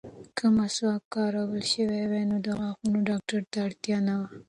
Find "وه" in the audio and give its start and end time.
4.19-4.27